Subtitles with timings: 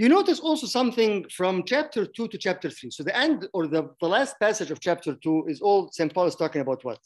[0.00, 2.90] You notice also something from chapter two to chapter three.
[2.90, 6.14] So the end or the, the last passage of chapter two is all St.
[6.14, 7.00] Paul is talking about what?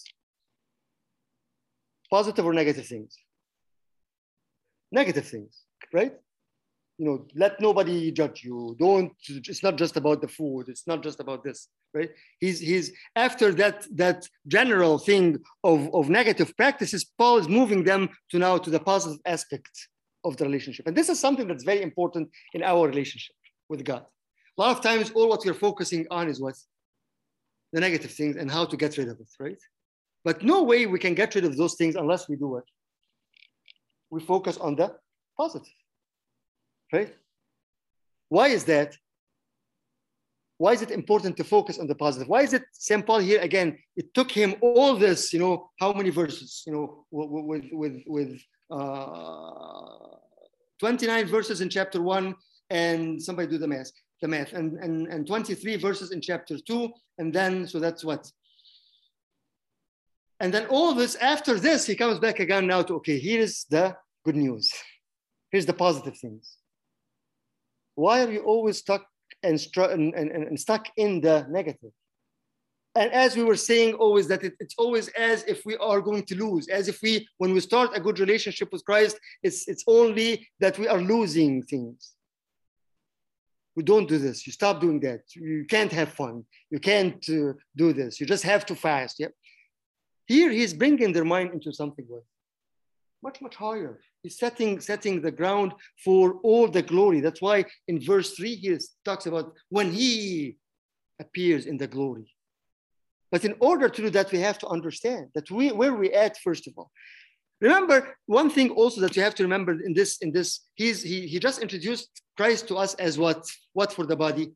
[2.09, 3.19] Positive or negative things?
[4.93, 5.63] Negative things,
[5.93, 6.15] right?
[6.99, 8.77] You know, let nobody judge you.
[8.79, 12.11] Don't, it's not just about the food, it's not just about this, right?
[12.39, 18.11] He's he's after that that general thing of, of negative practices, Paul is moving them
[18.31, 19.89] to now to the positive aspect
[20.25, 20.87] of the relationship.
[20.87, 23.37] And this is something that's very important in our relationship
[23.69, 24.05] with God.
[24.57, 26.57] A lot of times, all what we're focusing on is what?
[27.73, 29.61] The negative things and how to get rid of it, right?
[30.25, 32.65] But no way we can get rid of those things unless we do what?
[34.11, 34.95] We focus on the
[35.37, 35.73] positive,
[36.93, 37.13] right?
[38.29, 38.97] Why is that?
[40.59, 42.29] Why is it important to focus on the positive?
[42.29, 43.05] Why is it St.
[43.05, 43.77] Paul here again?
[43.97, 48.41] It took him all this, you know, how many verses, you know, with with with
[48.75, 50.17] Uh,
[50.81, 52.35] 29 verses in chapter one,
[52.71, 56.93] and somebody do the math, the math, and, and, and 23 verses in chapter two,
[57.19, 58.29] and then, so that's what?
[60.41, 63.97] And then all this, after this, he comes back again now to, okay, here's the
[64.25, 64.73] good news.
[65.53, 66.57] Here's the positive things.
[67.95, 69.07] Why are you always stuck
[69.45, 71.93] and, and, and, and stuck in the negative?
[72.97, 76.25] And as we were saying always that it, it's always as if we are going
[76.25, 79.85] to lose as if we when we start a good relationship with christ it's it's
[79.87, 82.13] only that we are losing things.
[83.77, 84.47] We don't do this.
[84.47, 85.23] You stop doing that.
[85.35, 86.45] You can't have fun.
[86.71, 88.21] You can't uh, do this.
[88.21, 89.17] You just have to fast.
[89.19, 89.33] Yeah
[90.27, 92.07] here he's bringing their mind into something
[93.23, 94.01] much much higher.
[94.23, 95.73] He's setting setting the ground
[96.05, 97.21] for all the glory.
[97.21, 100.57] That's why in verse 3 he talks about when he
[101.21, 102.34] appears in the glory
[103.35, 106.35] but in order to do that, we have to understand that we where we at
[106.47, 106.93] first of all.
[107.61, 107.97] Remember
[108.27, 110.49] one thing also that you have to remember in this in this
[110.81, 113.41] he's he he just introduced Christ to us as what
[113.73, 114.47] what for the body,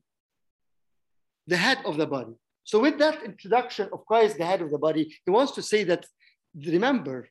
[1.45, 2.35] the head of the body.
[2.63, 5.83] So with that introduction of Christ, the head of the body, he wants to say
[5.91, 6.05] that
[6.55, 7.27] remember,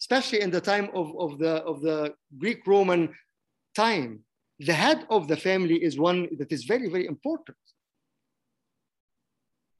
[0.00, 1.98] especially in the time of, of the of the
[2.42, 3.02] Greek Roman
[3.76, 4.24] time,
[4.58, 7.62] the head of the family is one that is very very important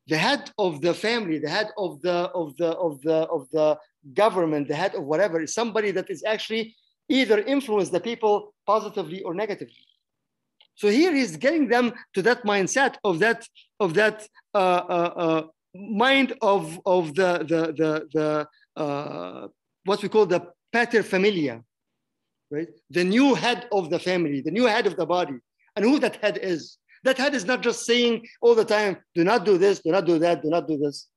[0.09, 3.79] the head of the family, the head of the of the of the of the
[4.15, 6.75] government, the head of whatever is somebody that is actually
[7.09, 9.87] either influence the people positively or negatively.
[10.75, 13.47] So here he's getting them to that mindset of that
[13.79, 15.43] of that uh, uh, uh,
[15.75, 19.49] mind of of the the the the uh,
[19.85, 21.63] what we call the pater familia,
[22.51, 22.69] right?
[22.91, 25.35] The new head of the family, the new head of the body,
[25.77, 26.79] and who that head is.
[27.05, 30.07] That head is not just saying all the time, do not do this, do not
[30.07, 31.09] do that, do not do this.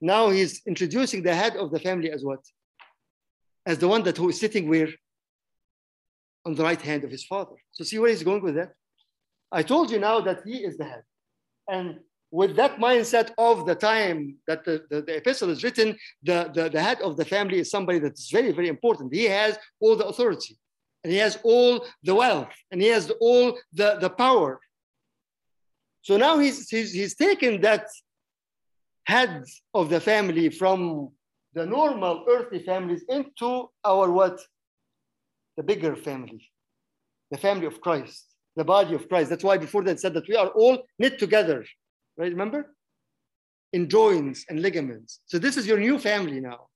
[0.00, 2.40] Now he's introducing the head of the family as what?
[3.66, 4.88] As the one that who is sitting where?
[6.46, 7.56] On the right hand of his father.
[7.72, 8.72] So see where he's going with that?
[9.50, 11.02] I told you now that he is the head.
[11.68, 12.00] And
[12.30, 16.68] with that mindset of the time that the, the, the, epistle is written, the, the,
[16.68, 19.14] the head of the family is somebody that's very, very important.
[19.14, 20.58] He has all the authority
[21.04, 24.58] and he has all the wealth and he has all the, the power
[26.04, 27.86] so now he's, he's, he's taken that
[29.06, 29.42] head
[29.72, 31.08] of the family from
[31.54, 34.38] the normal earthly families into our what?
[35.56, 36.50] The bigger family,
[37.30, 39.30] the family of Christ, the body of Christ.
[39.30, 41.64] That's why before that said that we are all knit together,
[42.18, 42.30] right?
[42.30, 42.76] Remember?
[43.72, 45.20] In joints and ligaments.
[45.24, 46.66] So this is your new family now.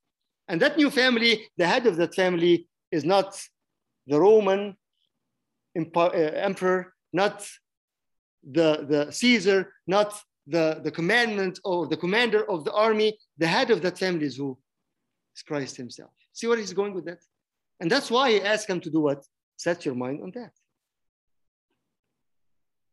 [0.49, 3.39] And that new family, the head of that family is not
[4.07, 4.75] the Roman
[5.77, 7.47] uh, emperor, not
[8.51, 13.19] the, the Caesar, not the, the commandment or the commander of the army.
[13.39, 14.59] The head of that family is who?
[15.37, 16.11] Is Christ himself.
[16.33, 17.21] See where he's going with that?
[17.81, 19.25] And that's why he asked him to do what?
[19.57, 20.53] Set your mind on that.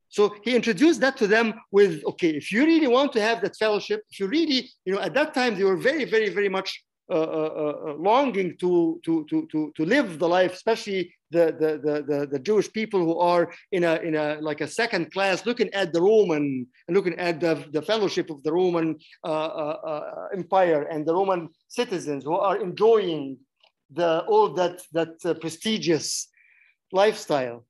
[0.09, 3.55] So he introduced that to them with, okay, if you really want to have that
[3.57, 6.83] fellowship, if you really, you know, at that time they were very, very, very much
[7.07, 12.03] Uh, uh, uh, longing to, to, to, to, to live the life, especially the, the,
[12.07, 15.71] the, the, Jewish people who are in a, in a like a second class, looking
[15.75, 21.05] at the Roman looking at the, the fellowship of the Roman uh, uh, Empire and
[21.05, 23.37] the Roman citizens who are enjoying
[23.91, 26.27] the, all that, that prestigious
[26.91, 27.67] lifestyle.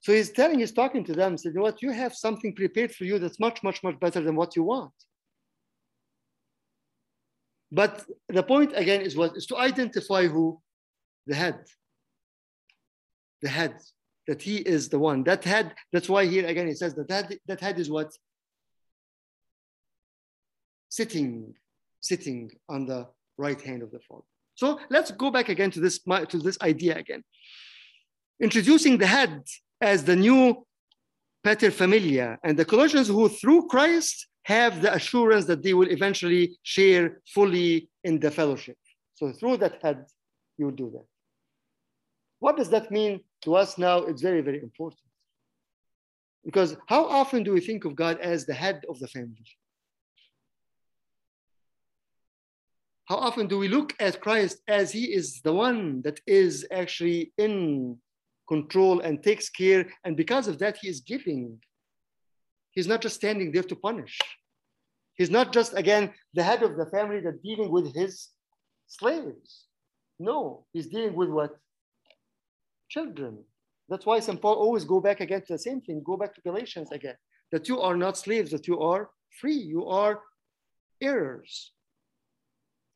[0.00, 2.94] So he's telling, he's talking to them, said, you know what, you have something prepared
[2.94, 4.94] for you that's much, much, much better than what you want.
[7.72, 10.60] But the point again is what is to identify who?
[11.26, 11.58] The head.
[13.40, 13.76] The head.
[14.28, 15.24] That he is the one.
[15.24, 18.12] That head, that's why here again he says that that, that head is what?
[20.90, 21.54] Sitting,
[22.00, 23.08] sitting on the
[23.38, 24.22] right hand of the Father.
[24.54, 27.24] So let's go back again to this, to this idea again.
[28.40, 29.42] Introducing the head
[29.80, 30.66] as the new
[31.42, 36.58] pater familia, and the Colossians who through Christ have the assurance that they will eventually
[36.62, 38.76] share fully in the fellowship.
[39.14, 40.04] So through that head,
[40.58, 41.06] you do that.
[42.40, 43.98] What does that mean to us now?
[43.98, 45.00] It's very, very important.
[46.44, 49.46] Because how often do we think of God as the head of the family?
[53.04, 57.32] How often do we look at Christ as he is the one that is actually
[57.38, 57.98] in
[58.48, 59.86] control and takes care?
[60.04, 61.60] And because of that, he is giving.
[62.72, 64.18] He's not just standing there to punish.
[65.14, 68.28] He's not just, again, the head of the family that dealing with his
[68.86, 69.66] slaves.
[70.18, 71.56] No, he's dealing with what?
[72.88, 73.44] Children.
[73.88, 74.40] That's why St.
[74.40, 77.16] Paul always go back again to the same thing, go back to Galatians again,
[77.50, 79.10] that you are not slaves, that you are
[79.40, 80.20] free, you are
[81.00, 81.72] heirs.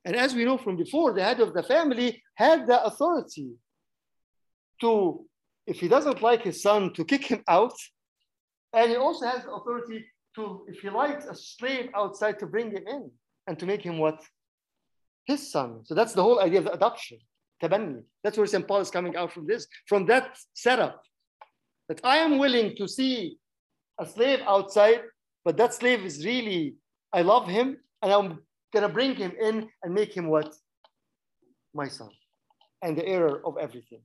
[0.05, 3.50] And as we know from before, the head of the family had the authority
[4.81, 5.26] to,
[5.67, 7.75] if he doesn't like his son, to kick him out.
[8.73, 10.05] And he also has the authority
[10.35, 13.11] to, if he likes a slave outside, to bring him in
[13.47, 14.23] and to make him what?
[15.25, 15.85] His son.
[15.85, 17.19] So that's the whole idea of the adoption.
[17.61, 18.69] That's where St.
[18.69, 21.03] Paul is coming out from this, from that setup.
[21.89, 23.39] That I am willing to see
[23.99, 25.01] a slave outside,
[25.45, 26.75] but that slave is really,
[27.13, 28.41] I love him, and I'm
[28.75, 30.55] gonna bring him in and make him what?
[31.73, 32.11] My son,
[32.83, 34.03] and the error of everything.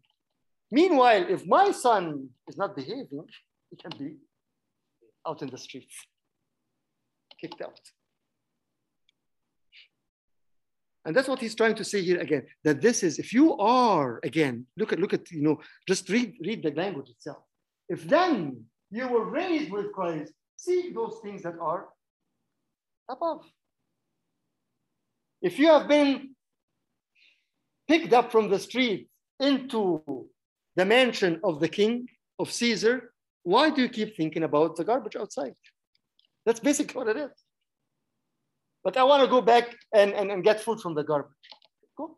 [0.72, 3.26] Meanwhile, if my son is not behaving,
[3.70, 4.16] he can be
[5.28, 5.96] out in the streets
[7.42, 7.80] kicked out.
[11.04, 14.20] And that's what he's trying to say here again, that this is, if you are,
[14.24, 17.44] again, look at, look at, you know, just read, read the language itself.
[17.90, 21.88] If then you were raised with Christ, seek those things that are
[23.10, 23.44] above.
[25.42, 26.36] If you have been
[27.88, 29.10] picked up from the street
[29.40, 30.04] into
[30.76, 32.08] the mansion of the king,
[32.38, 33.11] of Caesar,
[33.44, 35.56] why do you keep thinking about the garbage outside?
[36.46, 37.32] That's basically what it is.
[38.84, 41.32] But I want to go back and, and, and get food from the garbage.
[41.98, 42.16] Go.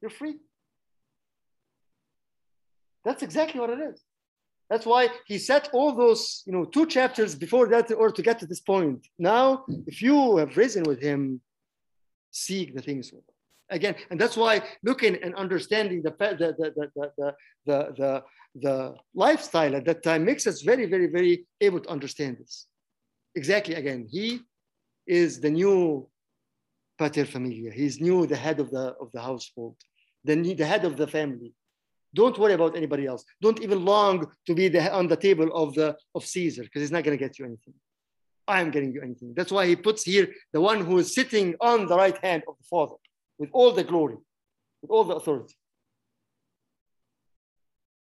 [0.00, 0.36] You're free.
[3.04, 4.02] That's exactly what it is.
[4.70, 8.38] That's why he set all those, you know, two chapters before that order to get
[8.40, 9.06] to this point.
[9.18, 11.40] Now, if you have risen with him,
[12.30, 13.12] seek the things
[13.70, 13.94] again.
[14.10, 17.34] And that's why looking and understanding the the the the the
[17.66, 18.22] the, the,
[18.60, 22.66] the lifestyle at that time makes us very, very, very able to understand this.
[23.34, 24.40] Exactly again, he
[25.06, 26.08] is the new
[26.98, 27.70] pater familia.
[27.72, 29.76] He's new, the head of the of the household,
[30.24, 31.52] the, the head of the family.
[32.14, 33.24] Don't worry about anybody else.
[33.42, 36.92] Don't even long to be the, on the table of the of Caesar because he's
[36.92, 37.74] not going to get you anything.
[38.46, 39.32] I am getting you anything.
[39.34, 42.54] That's why he puts here the one who is sitting on the right hand of
[42.58, 42.94] the Father
[43.38, 44.16] with all the glory,
[44.82, 45.54] with all the authority.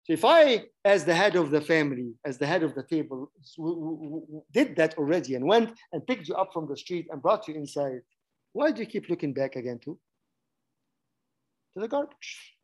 [0.04, 3.32] So if I, as the head of the family, as the head of the table,
[4.52, 7.54] did that already and went and picked you up from the street and brought you
[7.54, 8.00] inside,
[8.52, 9.98] why do you keep looking back again to,
[11.72, 12.54] to the garbage?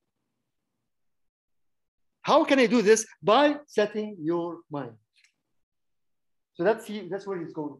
[2.23, 3.07] How can I do this?
[3.23, 4.93] By setting your mind.
[6.55, 7.79] So that's, he, that's where he's going.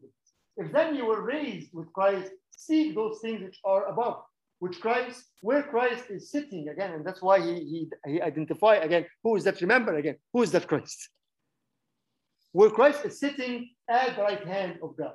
[0.57, 4.23] If then you were raised with Christ, seek those things which are above
[4.61, 9.07] which Christ, where Christ is sitting again, and that's why he, he, he identify again,
[9.25, 9.61] who is that?
[9.61, 11.09] Remember again, who is that Christ?
[12.53, 15.15] Where Christ is sitting at the right hand of God.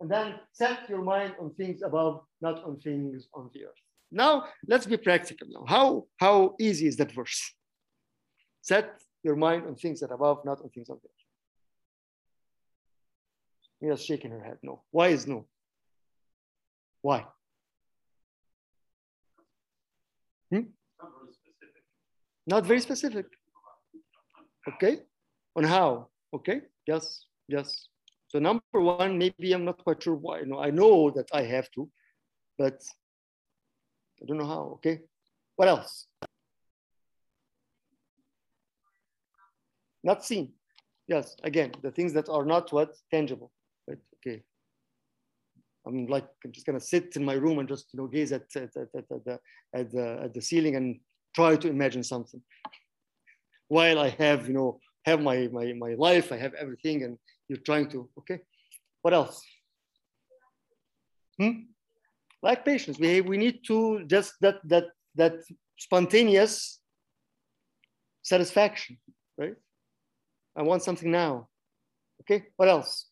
[0.00, 3.82] And then set your mind on things above, not on things on the earth.
[4.10, 5.64] Now, let's be practical now.
[5.66, 7.52] How, how easy is that verse?
[8.62, 11.24] Set your mind on things that above, not on things on the earth.
[13.82, 14.58] Mira's shaking her head.
[14.62, 14.82] No.
[14.92, 15.46] Why is no?
[17.02, 17.26] Why?
[20.50, 20.60] Hmm?
[21.00, 21.82] Not very specific.
[22.46, 23.26] Not very specific.
[24.74, 25.02] Okay.
[25.56, 26.08] On how?
[26.34, 26.62] Okay.
[26.86, 27.26] Yes.
[27.48, 27.88] Yes.
[28.28, 30.40] So number one, maybe I'm not quite sure why.
[30.40, 31.88] You know, I know that I have to,
[32.58, 32.82] but
[34.22, 34.72] I don't know how.
[34.76, 35.00] Okay.
[35.56, 36.06] What else?
[40.04, 40.52] Not seen.
[41.06, 41.36] Yes.
[41.42, 43.50] Again, the things that are not what tangible.
[45.88, 48.44] I'm like I'm just gonna sit in my room and just you know gaze at
[48.54, 49.40] at, at, at, at the,
[49.74, 51.00] at the at the ceiling and
[51.34, 52.42] try to imagine something.
[53.68, 57.18] While I have you know have my my my life, I have everything, and
[57.48, 58.40] you're trying to okay.
[59.02, 59.42] What else?
[61.38, 61.52] Hmm?
[62.42, 65.34] Like patience, we we need to just that that that
[65.78, 66.80] spontaneous
[68.22, 68.98] satisfaction,
[69.38, 69.56] right?
[70.56, 71.48] I want something now.
[72.22, 73.07] Okay, what else?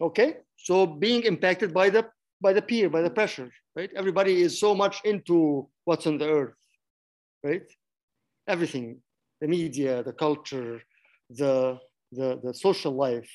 [0.00, 2.08] Okay, so being impacted by the
[2.40, 3.90] by the peer, by the pressure, right?
[3.94, 6.54] Everybody is so much into what's on the earth,
[7.44, 7.70] right?
[8.48, 9.02] Everything,
[9.40, 10.80] the media, the culture,
[11.28, 11.78] the,
[12.12, 13.30] the, the social life,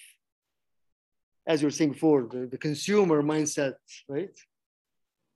[1.48, 3.76] as you were saying before, the, the consumer mindset,
[4.10, 4.36] right?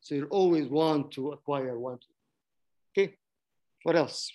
[0.02, 2.08] So you always want to acquire, want to.
[2.92, 3.14] Okay,
[3.84, 4.32] what else?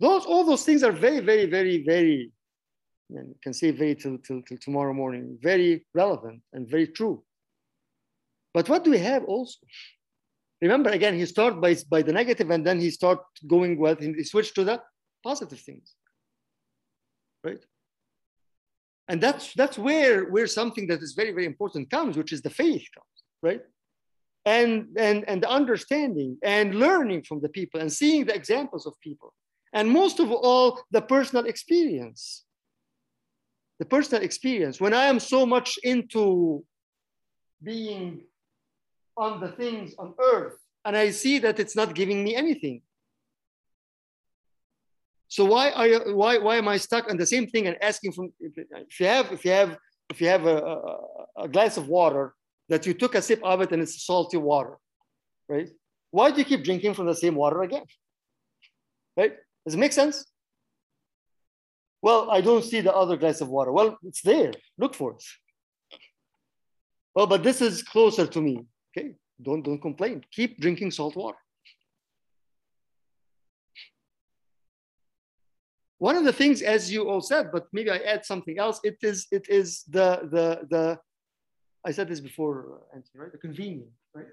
[0.00, 2.32] Those, all those things are very, very, very, very,
[3.08, 7.24] you can say very till, till, till tomorrow morning, very relevant and very true.
[8.54, 9.58] But what do we have also?
[10.60, 14.24] Remember, again, he started by, by the negative and then he started going with, he
[14.24, 14.82] switched to the
[15.22, 15.94] positive things,
[17.44, 17.64] right?
[19.08, 22.50] And that's, that's where, where something that is very, very important comes, which is the
[22.50, 23.62] faith comes, right?
[24.44, 28.94] And, and, and the understanding and learning from the people and seeing the examples of
[29.00, 29.32] people
[29.72, 32.44] and most of all, the personal experience.
[33.78, 34.80] The personal experience.
[34.80, 36.64] When I am so much into
[37.62, 38.22] being
[39.16, 42.82] on the things on earth and I see that it's not giving me anything.
[45.28, 48.12] So why are you, why why am I stuck on the same thing and asking
[48.12, 49.76] from if you have if you have
[50.08, 50.98] if you have a, a,
[51.44, 52.34] a glass of water
[52.70, 54.78] that you took a sip of it and it's salty water,
[55.48, 55.68] right?
[56.10, 57.84] Why do you keep drinking from the same water again?
[59.16, 59.34] Right?
[59.68, 60.24] Does it make sense?
[62.00, 63.70] Well, I don't see the other glass of water.
[63.70, 64.52] Well, it's there.
[64.78, 65.22] Look for it.
[67.14, 68.64] Well, but this is closer to me.
[68.96, 70.24] Okay, don't don't complain.
[70.32, 71.36] Keep drinking salt water.
[75.98, 78.80] One of the things, as you all said, but maybe I add something else.
[78.82, 80.98] It is it is the the the.
[81.84, 82.54] I said this before,
[82.94, 83.32] Anthony, right?
[83.32, 84.32] The convenience, right?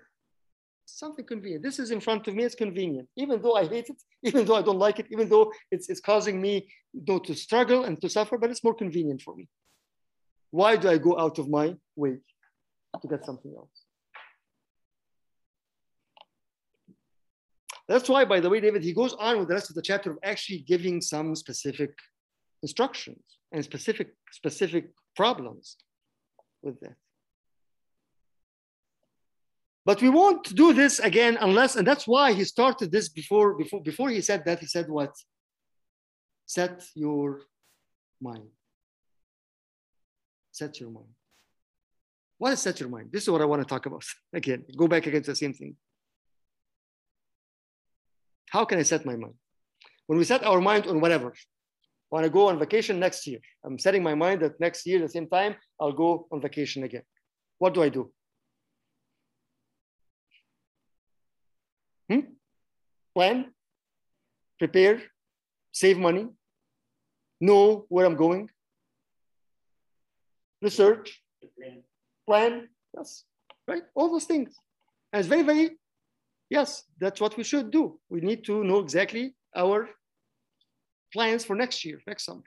[0.85, 1.63] Something convenient.
[1.63, 3.07] This is in front of me, it's convenient.
[3.15, 5.99] Even though I hate it, even though I don't like it, even though it's, it's
[5.99, 9.47] causing me though, to struggle and to suffer, but it's more convenient for me.
[10.51, 12.17] Why do I go out of my way
[13.01, 13.85] to get something else?
[17.87, 20.11] That's why, by the way, David, he goes on with the rest of the chapter
[20.11, 21.91] of actually giving some specific
[22.63, 25.77] instructions and specific specific problems
[26.63, 26.95] with that.
[29.85, 33.81] But we won't do this again unless, and that's why he started this before, before,
[33.81, 35.13] before he said that, he said what?
[36.47, 37.41] Set your
[38.19, 38.47] mind.
[40.51, 41.13] Set your mind.
[42.37, 43.09] What is set your mind?
[43.11, 44.03] This is what I want to talk about.
[44.33, 45.75] Again, go back again to the same thing.
[48.49, 49.35] How can I set my mind?
[50.07, 53.39] When we set our mind on whatever, I want to go on vacation next year.
[53.63, 57.01] I'm setting my mind that next year, the same time, I'll go on vacation again.
[57.57, 58.11] What do I do?
[62.09, 62.19] Hmm?
[63.15, 63.53] Plan,
[64.59, 65.01] prepare,
[65.71, 66.27] save money,
[67.39, 68.49] know where I'm going,
[70.61, 71.21] research,
[72.27, 73.23] plan, yes,
[73.67, 73.83] right?
[73.95, 74.55] All those things.
[75.11, 75.77] And it's very, very,
[76.49, 77.99] yes, that's what we should do.
[78.09, 79.89] We need to know exactly our
[81.13, 82.43] plans for next year, next summer.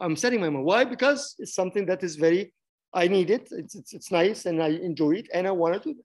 [0.00, 0.64] I'm setting my mind.
[0.64, 0.84] Why?
[0.84, 2.52] Because it's something that is very,
[2.92, 3.48] I need it.
[3.50, 6.04] It's, it's, it's nice and I enjoy it and I want to do that.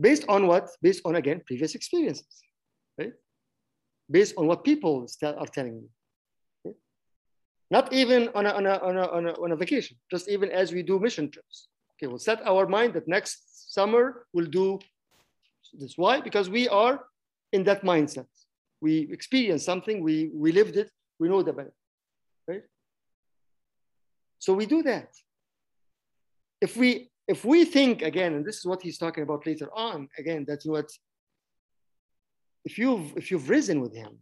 [0.00, 0.70] Based on what?
[0.80, 2.42] Based on, again, previous experiences,
[2.98, 3.12] right?
[4.10, 5.88] Based on what people are telling me.
[6.66, 6.76] Okay?
[7.70, 10.50] Not even on a, on, a, on, a, on, a, on a vacation, just even
[10.50, 11.68] as we do mission trips.
[11.96, 14.78] Okay, we'll set our mind that next summer we'll do
[15.74, 15.94] this.
[15.96, 16.20] Why?
[16.20, 17.04] Because we are
[17.52, 18.26] in that mindset.
[18.80, 21.74] We experienced something, we, we lived it, we know the benefit,
[22.48, 22.62] right?
[24.40, 25.14] So we do that.
[26.60, 30.08] If we if we think again, and this is what he's talking about later on,
[30.18, 30.90] again, that what
[32.64, 34.18] if you've if you've risen with him,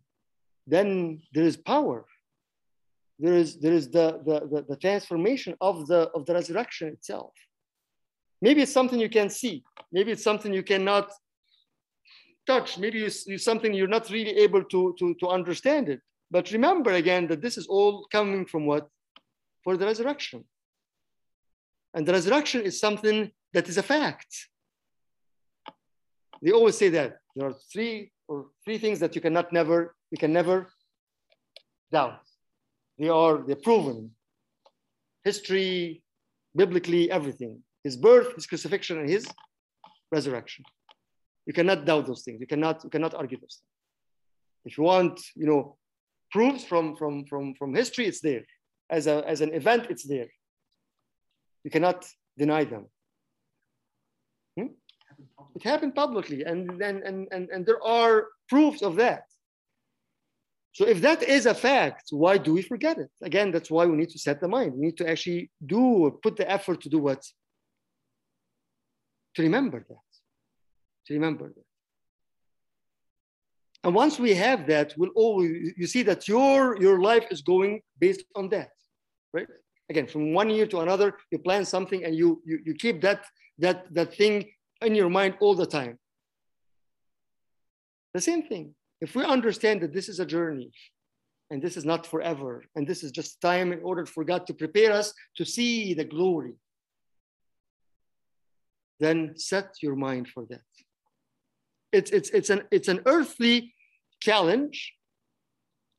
[0.66, 2.07] then there is power.
[3.19, 7.33] There is there is the the, the, the transformation of the of the resurrection itself.
[8.42, 9.62] Maybe it's something you can see.
[9.92, 11.11] Maybe it's something you cannot
[12.47, 12.78] touch.
[12.78, 16.00] Maybe it's, it's something you're not really able to, to, to understand it.
[16.30, 18.88] But remember again that this is all coming from what?
[19.62, 20.45] For the resurrection.
[21.95, 24.49] And the resurrection is something that is a fact.
[26.43, 30.19] They always say that there are three or three things that you cannot never, you
[30.19, 30.69] can never
[31.93, 32.21] doubt.
[32.99, 34.13] They are, they're proven.
[35.25, 36.03] History,
[36.55, 37.63] biblically, everything.
[37.85, 39.27] His birth, his crucifixion, and his
[40.13, 40.65] resurrection.
[41.47, 42.41] You cannot doubt those things.
[42.41, 43.71] You cannot, you cannot argue those things.
[44.65, 45.77] If you want, you know,
[46.31, 48.45] proofs from, from, from, from history, it's there.
[48.91, 50.29] As, a, as an event, it's there.
[51.64, 52.87] You cannot deny them.
[54.57, 54.69] Hmm?
[55.57, 59.25] It happened publicly, and, and, and, and, and there are proofs of that.
[60.73, 63.11] So if that is a fact, why do we forget it?
[63.23, 64.75] Again, that's why we need to set the mind.
[64.75, 67.23] We need to actually do, put the effort to do what?
[69.35, 70.11] To remember that.
[71.07, 71.64] To remember that.
[73.83, 77.81] And once we have that, we'll always, you see that your, your life is going
[77.99, 78.71] based on that,
[79.33, 79.47] right?
[79.91, 83.25] Again, from one year to another, you plan something and you, you, you keep that,
[83.59, 84.49] that, that thing
[84.81, 85.99] in your mind all the time.
[88.15, 88.75] The same thing.
[89.01, 90.71] If we understand that this is a journey
[91.51, 94.55] and this is not forever, and this is just time in order for God to
[94.55, 96.55] prepare us to see the glory,
[99.01, 100.61] then set your mind for that.
[101.93, 103.75] It's, it's, it's, an, it's an earthly
[104.21, 104.95] challenge.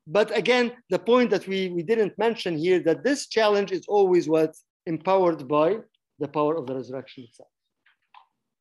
[0.06, 4.28] But again, the point that we, we didn't mention here that this challenge is always
[4.28, 4.54] what
[4.86, 5.78] empowered by
[6.18, 7.48] the power of the resurrection itself.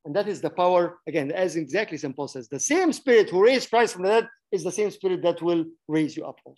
[0.05, 2.15] And that is the power, again, as exactly St.
[2.15, 5.21] Paul says, the same spirit who raised Christ from the dead is the same spirit
[5.21, 6.57] that will raise you up also.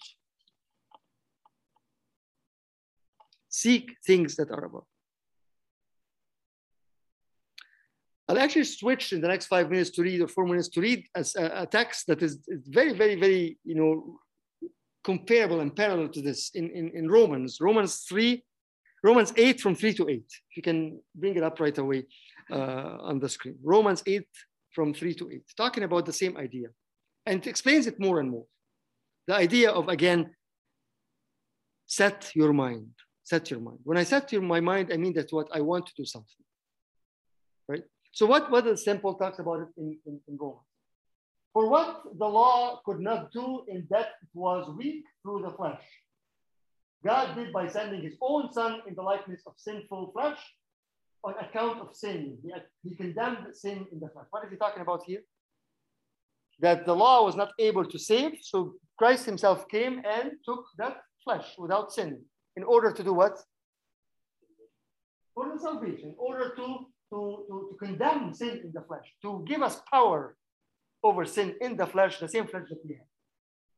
[3.50, 4.86] Seek things that are above.
[8.28, 11.06] I'll actually switch in the next five minutes to read or four minutes to read
[11.14, 14.20] a, a text that is very, very, very, you know,
[15.04, 18.44] comparable and parallel to this in, in, in Romans, Romans 3,
[19.04, 20.24] Romans 8 from 3 to 8.
[20.50, 22.06] If you can bring it up right away
[22.52, 23.58] uh, on the screen.
[23.64, 24.26] Romans 8
[24.72, 26.68] from 3 to 8, talking about the same idea.
[27.26, 28.46] And it explains it more and more.
[29.28, 30.32] The idea of, again,
[31.86, 32.88] set your mind,
[33.24, 33.80] set your mind.
[33.84, 36.44] When I set your, my mind, I mean that what I want to do something,
[37.68, 37.84] right?
[38.12, 39.02] So what, what the St.
[39.02, 40.66] Paul talks about it in, in, in Romans.
[41.54, 45.84] For what the law could not do in that it was weak through the flesh,
[47.06, 50.40] God did by sending his own son in the likeness of sinful flesh
[51.24, 52.38] on account of sin.
[52.42, 52.52] He,
[52.90, 54.26] he condemned sin in the flesh.
[54.32, 55.22] What is he talking about here?
[56.60, 60.98] That the law was not able to save, so Christ himself came and took that
[61.24, 62.22] flesh without sin
[62.56, 63.38] in order to do what?
[65.36, 66.66] For the salvation, in order to,
[67.12, 70.36] to, to, to condemn sin in the flesh, to give us power
[71.04, 73.08] over sin in the flesh, the same flesh that we have.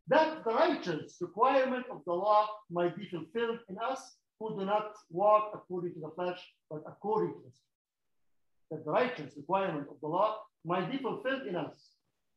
[0.07, 4.93] That the righteous requirement of the law might be fulfilled in us who do not
[5.09, 7.73] walk according to the flesh, but according to the spirit.
[8.71, 11.75] That the righteous requirement of the law might be fulfilled in us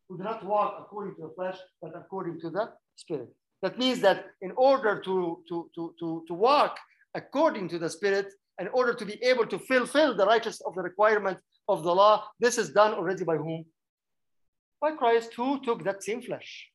[0.08, 3.28] who do not walk according to the flesh, but according to the spirit.
[3.62, 6.78] That means that in order to, to, to, to, to walk
[7.14, 10.82] according to the spirit, in order to be able to fulfill the righteous of the
[10.82, 13.64] requirement of the law, this is done already by whom?
[14.80, 16.68] By Christ, who took that same flesh.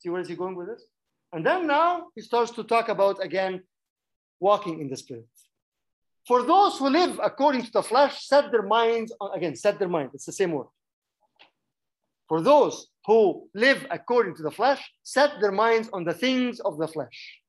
[0.00, 0.84] See where is he going with this?
[1.32, 3.62] And then now he starts to talk about again
[4.40, 5.26] walking in the spirit.
[6.26, 9.88] For those who live according to the flesh, set their minds on, again, set their
[9.88, 10.10] mind.
[10.14, 10.66] It's the same word.
[12.28, 16.76] For those who live according to the flesh, set their minds on the things of
[16.76, 17.40] the flesh.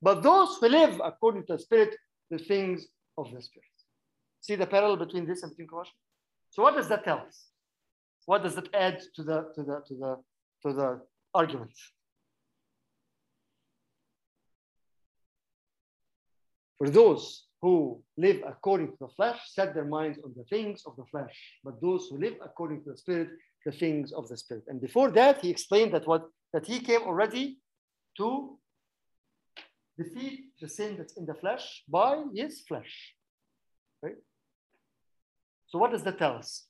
[0.00, 1.96] But those who live according to the spirit,
[2.30, 3.66] the things of the spirit.
[4.40, 5.96] See the parallel between this and between Colossians?
[6.50, 7.46] So what does that tell us?
[8.28, 10.12] What does that add to the to the to the
[10.62, 11.00] to the
[11.32, 11.76] argument?
[16.76, 20.94] For those who live according to the flesh set their minds on the things of
[20.96, 23.30] the flesh, but those who live according to the spirit,
[23.64, 24.64] the things of the spirit.
[24.68, 27.56] And before that, he explained that what that he came already
[28.18, 28.58] to
[29.96, 33.14] defeat the sin that's in the flesh by his flesh.
[34.02, 34.20] Right?
[35.68, 36.67] So what does that tell us?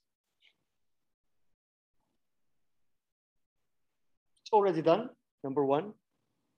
[4.48, 5.10] It's already done,
[5.44, 5.92] number one.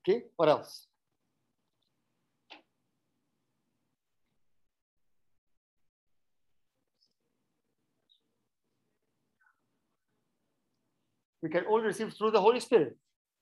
[0.07, 0.87] Okay, what else?
[11.41, 12.95] we can only receive through the Holy Spirit.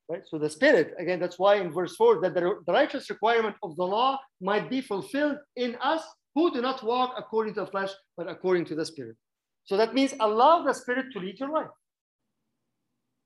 [0.09, 0.21] Right?
[0.25, 3.83] So the Spirit, again, that's why in verse 4 that the righteous requirement of the
[3.83, 6.01] law might be fulfilled in us
[6.33, 9.15] who do not walk according to the flesh, but according to the Spirit.
[9.65, 11.67] So that means allow the Spirit to lead your life.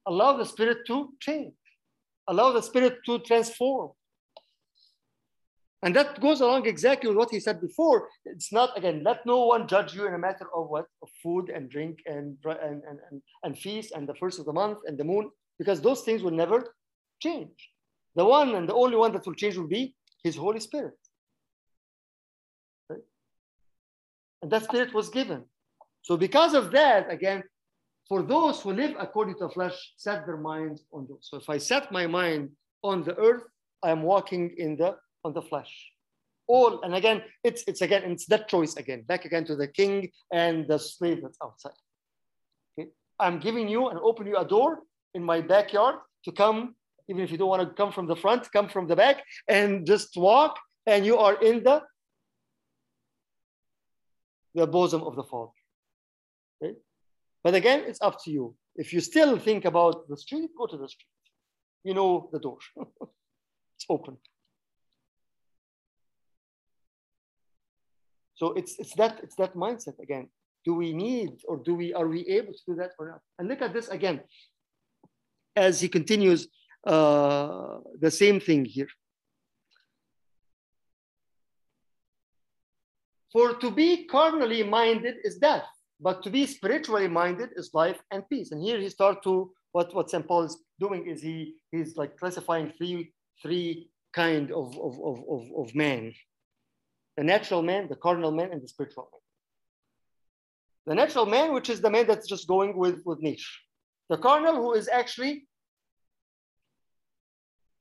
[0.05, 1.53] Allow the Spirit to change.
[2.27, 3.91] Allow the Spirit to transform.
[5.83, 8.07] And that goes along exactly with what he said before.
[8.23, 10.85] It's not, again, let no one judge you in a matter of what?
[11.01, 14.77] Of food and drink and, and, and, and feast and the first of the month
[14.85, 16.73] and the moon, because those things will never
[17.21, 17.69] change.
[18.15, 20.93] The one and the only one that will change will be his Holy Spirit.
[22.89, 23.01] Right?
[24.41, 25.43] And that Spirit was given.
[26.03, 27.43] So because of that, again,
[28.07, 31.27] for those who live according to the flesh, set their minds on those.
[31.29, 32.49] So if I set my mind
[32.83, 33.43] on the earth,
[33.81, 35.73] I am walking in the on the flesh.
[36.47, 40.11] All, and again, it's it's again, it's that choice again, back again to the king
[40.31, 41.79] and the slave that's outside.
[42.77, 42.89] Okay?
[43.19, 44.81] I'm giving you and open you a door
[45.13, 46.75] in my backyard to come
[47.07, 49.85] Even if you don't want to come from the front, come from the back and
[49.85, 51.81] just walk, and you are in the
[54.55, 55.51] the bosom of the Father.
[56.61, 56.75] Okay?
[57.43, 58.55] But again, it's up to you.
[58.75, 61.07] If you still think about the street, go to the street.
[61.83, 62.57] You know the door.
[62.77, 64.17] it's open.
[68.35, 70.29] So it's it's that it's that mindset again.
[70.65, 73.21] Do we need or do we are we able to do that or not?
[73.37, 74.21] And look at this again
[75.55, 76.47] as he continues
[76.85, 78.89] uh, the same thing here.
[83.31, 85.67] For to be carnally minded is death,
[85.99, 88.51] but to be spiritually minded is life and peace.
[88.51, 90.27] And here he starts to what what St.
[90.27, 95.41] Paul is doing is he he's like classifying three three kind of of, of, of,
[95.57, 96.13] of man
[97.17, 99.19] the natural man, the carnal man, and the spiritual man.
[100.85, 103.51] The natural man, which is the man that's just going with, with nature.
[104.09, 105.47] The carnal, who is actually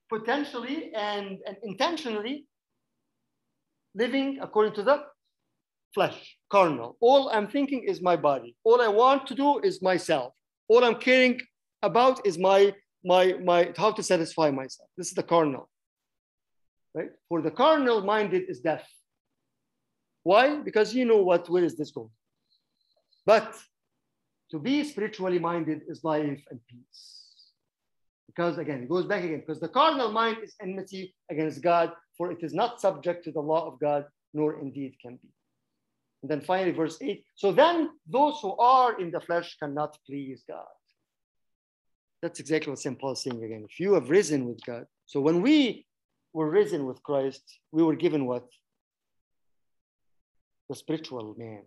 [0.09, 2.45] potentially and, and intentionally
[3.95, 5.03] living according to the
[5.93, 6.89] flesh, carnal.
[7.07, 8.55] All I'm thinking is my body.
[8.67, 10.29] All I want to do is myself.
[10.69, 11.35] All I'm caring
[11.89, 12.59] about is my
[13.13, 14.89] my my how to satisfy myself.
[14.97, 15.65] This is the carnal.
[16.97, 17.11] Right?
[17.27, 18.87] For the carnal minded is death.
[20.31, 20.45] Why?
[20.69, 22.15] Because you know what, where is this going?
[23.25, 23.49] But
[24.51, 27.03] to be spiritually minded is life and peace.
[28.29, 31.87] Because again, it goes back again, because the carnal mind is enmity against God,
[32.17, 34.01] for it is not subject to the law of God,
[34.37, 35.29] nor indeed can be.
[36.23, 40.43] And then finally, verse 8 so then those who are in the flesh cannot please
[40.47, 40.65] God.
[42.23, 42.97] That's exactly what St.
[42.97, 43.67] Paul is saying again.
[43.69, 45.85] If you have risen with God, so when we
[46.31, 48.45] were risen with Christ, we were given what?
[50.69, 51.61] the spiritual man.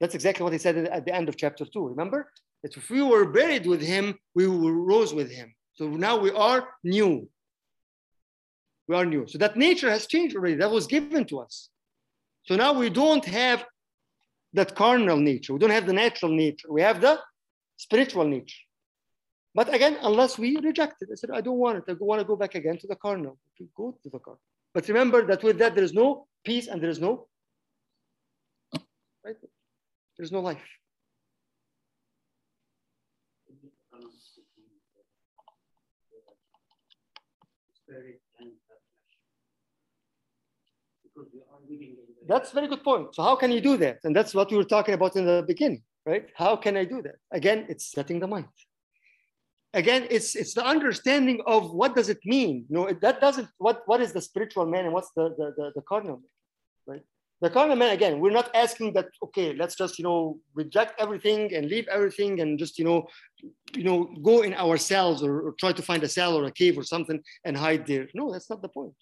[0.00, 1.88] That's exactly what he said at the end of chapter two.
[1.88, 2.30] Remember?
[2.62, 5.54] That if we were buried with him, we rose with him.
[5.74, 7.28] So now we are new.
[8.88, 9.26] We are new.
[9.26, 10.56] So that nature has changed already.
[10.56, 11.68] That was given to us.
[12.46, 13.64] So now we don't have
[14.52, 15.52] that carnal nature.
[15.52, 16.68] We don't have the natural nature.
[16.70, 17.20] We have the
[17.76, 18.62] spiritual nature.
[19.54, 21.84] But again, unless we reject it, I said, I don't want it.
[21.88, 23.38] I want to go back again to the carnal.
[23.76, 24.40] Go to the carnal.
[24.74, 27.26] But remember that with that, there is no peace and there is no
[29.26, 29.36] Right?
[30.16, 30.62] There's no life.
[42.28, 43.14] That's very good point.
[43.14, 43.98] So how can you do that?
[44.04, 46.28] And that's what we were talking about in the beginning, right?
[46.34, 47.16] How can I do that?
[47.32, 48.48] Again, it's setting the mind.
[49.74, 52.64] Again, it's it's the understanding of what does it mean.
[52.68, 55.72] You know, that doesn't what what is the spiritual man and what's the the the,
[55.76, 56.32] the carnal man,
[56.86, 57.04] right?
[57.40, 61.54] the carnal man again we're not asking that okay let's just you know reject everything
[61.54, 63.06] and leave everything and just you know
[63.74, 66.50] you know go in our cells or, or, try to find a cell or a
[66.50, 68.94] cave or something and hide there no that's not the point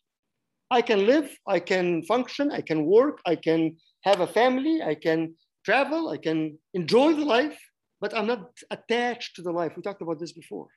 [0.74, 3.60] i can live i can function i can work i can
[4.08, 5.34] have a family i can
[5.64, 6.38] travel i can
[6.74, 7.58] enjoy the life
[8.00, 9.72] but i'm not attached to the life.
[9.76, 10.68] We talked about this before.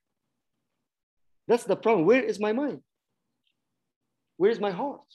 [1.48, 2.06] That's the problem.
[2.06, 2.82] Where is my mind?
[4.38, 5.10] Where is my heart?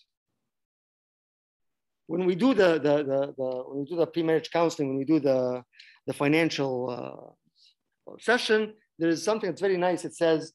[2.06, 5.04] When we do the, the, the, the when we do the pre-marriage counseling, when we
[5.04, 5.62] do the,
[6.06, 10.04] the financial uh, session, there is something that's very nice.
[10.04, 10.52] It says,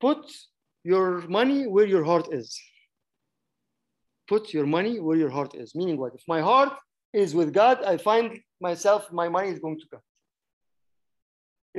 [0.00, 0.30] put
[0.84, 2.58] your money where your heart is.
[4.32, 5.68] Put your money where your heart is.
[5.74, 6.12] Meaning what?
[6.14, 6.72] If my heart
[7.12, 8.26] is with God, I find
[8.68, 10.04] myself, my money is going to God.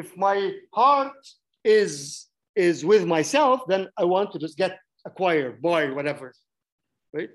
[0.02, 0.38] If my
[0.80, 1.22] heart
[1.64, 2.28] is
[2.68, 4.72] is with myself, then I want to just get
[5.06, 6.34] acquire, buy, whatever.
[7.14, 7.30] Right?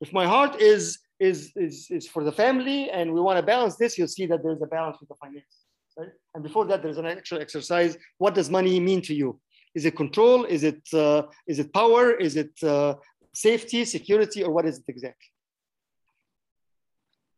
[0.00, 3.76] If my heart is, is, is, is for the family and we want to balance
[3.76, 5.56] this, you'll see that there's a balance with the finance.
[5.96, 6.08] Right?
[6.34, 7.98] And before that, there's an actual exercise.
[8.18, 9.40] What does money mean to you?
[9.74, 10.44] Is it control?
[10.44, 12.12] Is it, uh, is it power?
[12.12, 12.94] Is it uh,
[13.34, 15.28] safety, security, or what is it exactly?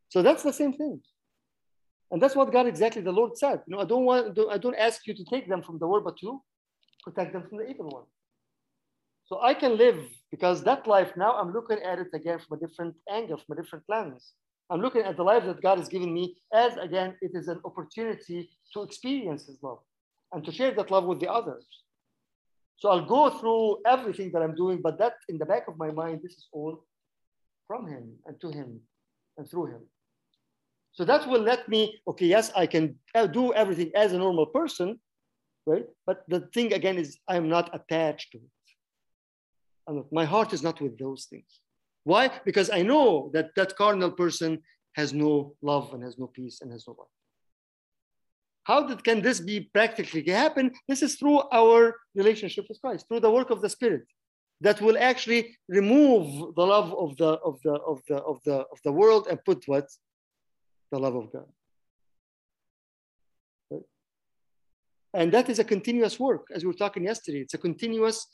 [0.08, 1.00] So that's the same thing.
[2.10, 3.62] And that's what God exactly the Lord said.
[3.66, 6.04] You know, I don't want, I don't ask you to take them from the world,
[6.04, 6.42] but to
[7.02, 8.04] protect them from the evil one.
[9.24, 9.98] So I can live
[10.30, 13.62] because that life now I'm looking at it again from a different angle, from a
[13.62, 14.32] different lens.
[14.68, 17.60] I'm looking at the life that God has given me as again, it is an
[17.64, 19.78] opportunity to experience His love
[20.32, 21.64] and to share that love with the others.
[22.82, 25.92] So I'll go through everything that I'm doing, but that in the back of my
[25.92, 26.84] mind, this is all
[27.68, 28.80] from Him and to Him
[29.38, 29.82] and through Him.
[30.90, 34.46] So that will let me, okay, yes, I can uh, do everything as a normal
[34.46, 34.98] person,
[35.64, 35.86] right?
[36.06, 38.52] But the thing again is I'm not attached to it
[40.10, 41.60] my heart is not with those things.
[42.04, 42.30] Why?
[42.44, 44.62] Because I know that that carnal person
[44.94, 47.08] has no love and has no peace and has no life.
[48.64, 50.72] How did, can this be practically happen?
[50.88, 54.04] This is through our relationship with Christ, through the work of the Spirit
[54.62, 58.78] that will actually remove the love of the of the of the of the of
[58.84, 59.86] the world and put what
[60.92, 61.48] the love of God.
[63.70, 63.82] Right?
[65.14, 67.40] And that is a continuous work, as we were talking yesterday.
[67.40, 68.28] It's a continuous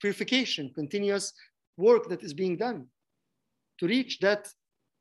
[0.00, 1.32] purification, continuous
[1.76, 2.86] work that is being done
[3.78, 4.48] to reach that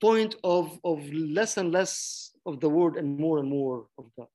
[0.01, 4.27] point of, of less and less of the word and more and more of God.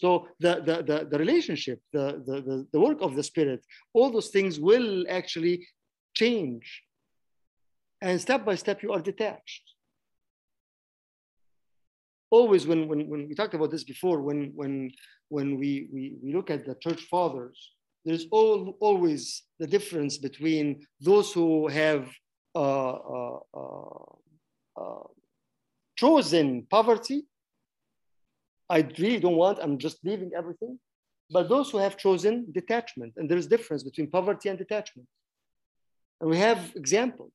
[0.00, 4.28] So the, the, the, the relationship, the, the, the, work of the spirit, all those
[4.28, 5.68] things will actually
[6.14, 6.82] change.
[8.00, 9.62] And step by step, you are detached.
[12.30, 14.90] Always when, when, when we talked about this before, when, when,
[15.28, 17.72] when we, we, we look at the church fathers,
[18.06, 22.08] there's all, always the difference between those who have
[22.54, 25.04] uh, uh, uh, uh
[25.94, 27.26] chosen poverty
[28.70, 30.78] I really don't want, I'm just leaving everything.
[31.28, 35.08] But those who have chosen detachment, and there's difference between poverty and detachment.
[36.20, 37.32] And we have examples.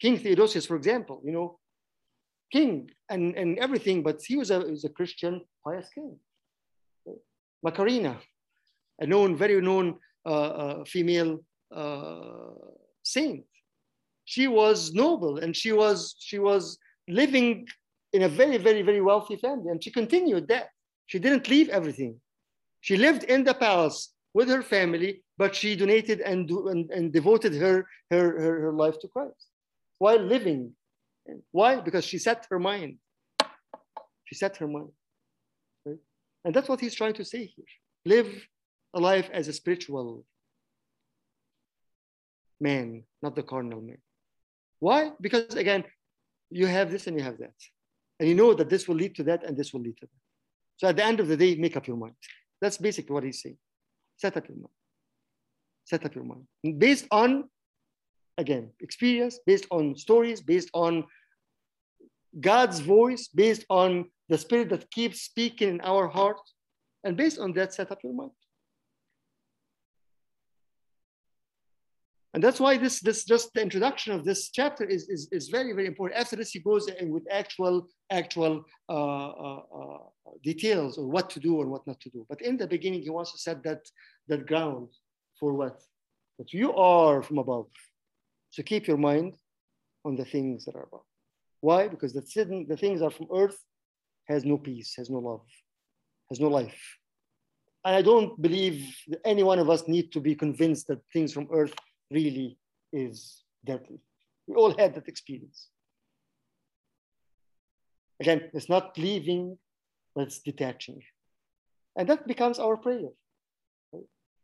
[0.00, 1.58] King Theodosius, for example, you know,
[2.52, 6.18] king and, and everything, but he was a, was a Christian pious king.
[7.64, 8.16] Macrina,
[9.00, 11.40] a known, very known uh, uh, female
[11.74, 12.50] uh,
[13.02, 13.44] saint.
[14.24, 17.66] She was noble and she was, she was living
[18.12, 19.70] in a very, very, very wealthy family.
[19.70, 20.68] And she continued that.
[21.06, 22.20] She didn't leave everything.
[22.80, 27.54] She lived in the palace with her family, but she donated and, and, and devoted
[27.54, 29.48] her, her, her, her life to Christ
[29.98, 30.72] while living.
[31.50, 31.80] Why?
[31.80, 32.98] Because she set her mind.
[34.24, 34.90] She set her mind.
[35.84, 35.98] Right?
[36.44, 37.66] And that's what he's trying to say here.
[38.04, 38.46] Live
[38.94, 40.24] a life as a spiritual
[42.60, 43.98] man, not the carnal man.
[44.80, 45.10] Why?
[45.20, 45.84] Because again,
[46.50, 47.54] you have this and you have that.
[48.18, 50.20] And you know that this will lead to that and this will lead to that.
[50.76, 52.14] So at the end of the day, make up your mind.
[52.60, 53.58] That's basically what he's saying.
[54.16, 54.68] Set up your mind.
[55.84, 56.44] Set up your mind.
[56.78, 57.48] Based on,
[58.36, 61.04] again, experience, based on stories, based on
[62.38, 66.40] God's voice, based on the spirit that keeps speaking in our heart.
[67.04, 68.32] And based on that, set up your mind.
[72.38, 75.72] And that's why this, this just the introduction of this chapter is, is, is very,
[75.72, 76.20] very important.
[76.20, 79.98] After this, he goes in with actual, actual uh, uh, uh,
[80.44, 82.24] details on what to do and what not to do.
[82.28, 83.80] But in the beginning, he wants to set that,
[84.28, 84.86] that ground
[85.40, 85.82] for what?
[86.38, 87.66] That you are from above.
[88.50, 89.34] So keep your mind
[90.04, 91.08] on the things that are above.
[91.58, 91.88] Why?
[91.88, 92.22] Because the,
[92.68, 93.58] the things are from earth
[94.28, 95.42] has no peace, has no love,
[96.28, 96.98] has no life.
[97.84, 101.32] And I don't believe that any one of us need to be convinced that things
[101.32, 101.74] from earth
[102.10, 102.58] really
[102.92, 104.00] is deadly.
[104.46, 105.68] We all had that experience.
[108.20, 109.58] Again, it's not leaving,
[110.14, 111.02] but it's detaching.
[111.96, 113.10] And that becomes our prayer.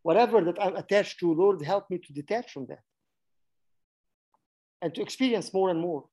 [0.02, 2.82] Whatever that I'm attached to, Lord, help me to detach from that
[4.82, 6.04] and to experience more and more.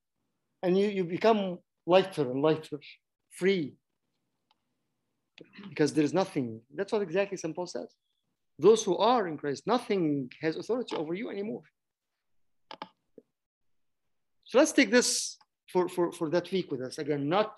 [0.64, 2.80] And you, you become lighter and lighter,
[3.32, 3.74] free.
[5.70, 6.62] Because there is nothing.
[6.74, 7.56] That's what exactly St.
[7.56, 7.90] Paul says
[8.62, 11.64] those who are in Christ, nothing has authority over you anymore.
[14.46, 15.38] So let's take this
[15.72, 16.98] for, for, for that week with us.
[16.98, 17.54] Again, not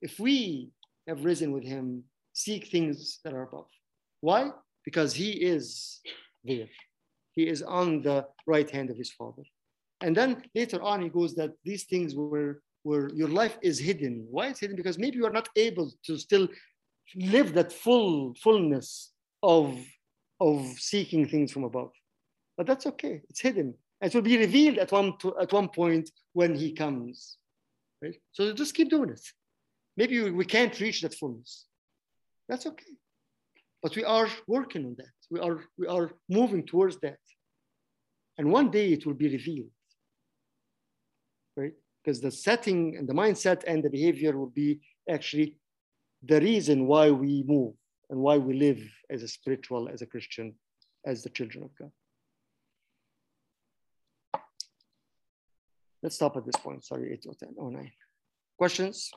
[0.00, 0.70] if we
[1.06, 3.68] have risen with him, seek things that are above.
[4.20, 4.50] Why?
[4.84, 6.00] Because he is
[6.44, 6.68] there.
[7.34, 9.42] He is on the right hand of his Father.
[10.00, 14.26] And then later on, he goes that these things were where your life is hidden.
[14.28, 14.76] Why it's hidden?
[14.76, 16.48] Because maybe you are not able to still
[17.14, 19.12] live that full fullness
[19.42, 19.78] of
[20.42, 21.92] of seeking things from above.
[22.56, 23.74] But that's okay, it's hidden.
[24.00, 27.36] It will be revealed at one, to, at one point when he comes.
[28.02, 28.16] Right?
[28.32, 29.24] So just keep doing it.
[29.96, 31.66] Maybe we, can't reach that fullness.
[32.48, 32.94] That's okay.
[33.82, 35.16] But we are working on that.
[35.30, 37.18] We are, we are moving towards that.
[38.38, 39.70] And one day it will be revealed.
[41.56, 41.74] Right?
[42.02, 45.58] Because the setting and the mindset and the behavior will be actually
[46.24, 47.74] the reason why we move
[48.12, 50.54] and why we live as a spiritual, as a Christian,
[51.06, 51.90] as the children of God.
[56.02, 56.84] Let's stop at this point.
[56.84, 57.90] Sorry, 8 or 10 or 9.
[58.58, 59.10] Questions?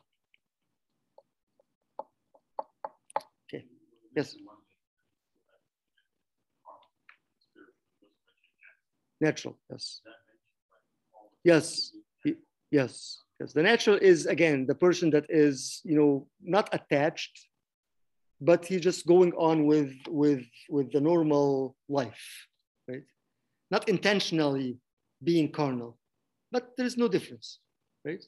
[3.54, 3.66] Okay.
[4.16, 4.38] Yes.
[9.20, 10.02] Natural, yes.
[11.44, 11.92] Yes,
[12.72, 13.54] yes, yes.
[13.54, 17.50] The natural is, again, the person that is, you know, not attached
[18.42, 22.48] but he's just going on with with with the normal life
[22.88, 23.04] right
[23.72, 24.78] not intentionally
[25.24, 25.98] being carnal
[26.52, 27.60] but there is no difference
[28.04, 28.24] right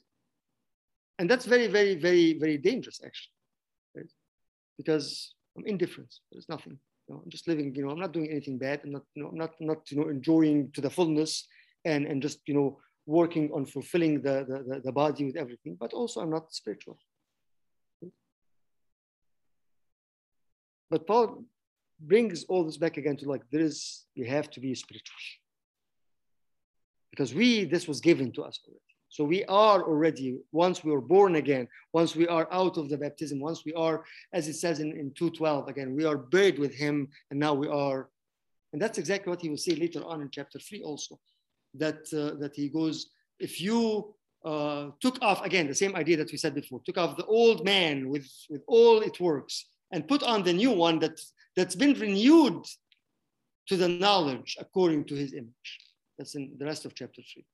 [1.18, 3.32] and that's very, very, very, very dangerous actually,
[3.96, 4.10] right?
[4.76, 6.14] Because I'm indifferent.
[6.30, 6.78] There's nothing.
[7.08, 7.74] You know, I'm just living.
[7.74, 8.80] You know, I'm not doing anything bad.
[8.84, 11.48] I'm not, you know, I'm not, not, you know, enjoying to the fullness
[11.84, 15.76] and and just, you know, working on fulfilling the the, the body with everything.
[15.78, 16.98] But also, I'm not spiritual.
[20.90, 21.44] But Paul
[22.00, 25.16] brings all this back again to like there is you have to be spiritual.
[27.10, 28.82] Because we this was given to us already.
[29.10, 32.98] So we are already once we are born again once we are out of the
[32.98, 36.74] baptism once we are as it says in, in 212 again we are buried with
[36.74, 38.10] him and now we are
[38.72, 41.18] and that's exactly what he will say later on in chapter 3 also
[41.74, 46.30] that uh, that he goes if you uh, took off again the same idea that
[46.30, 50.22] we said before took off the old man with with all it works and put
[50.22, 51.20] on the new one that
[51.56, 52.64] that's been renewed
[53.68, 55.78] to the knowledge according to his image.
[56.18, 57.44] That's in the rest of chapter three.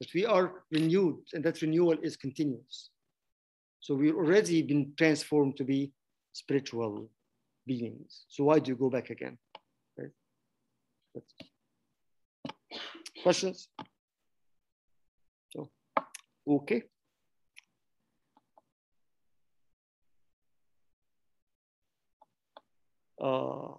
[0.00, 2.90] That we are renewed, and that renewal is continuous.
[3.80, 5.92] So we've already been transformed to be
[6.32, 7.10] spiritual
[7.66, 8.24] beings.
[8.28, 9.38] So why do you go back again?
[9.98, 10.10] Right?
[13.22, 13.68] Questions?
[15.50, 15.70] So,
[16.48, 16.84] okay.
[23.20, 23.74] Uh,